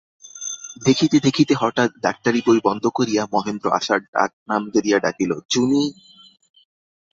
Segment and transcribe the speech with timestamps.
[0.85, 5.83] দেখিতে দেখিতে হঠাৎ ডাক্তারি বই বন্ধ করিয়া মহেন্দ্র আশার ডাক-নাম ধরিয়া ডাকিল, চুনি।